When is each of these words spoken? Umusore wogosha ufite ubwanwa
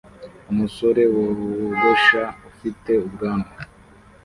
Umusore 0.51 1.01
wogosha 1.13 2.23
ufite 2.49 2.91
ubwanwa 3.05 3.51